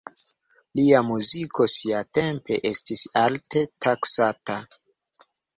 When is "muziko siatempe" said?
1.09-2.59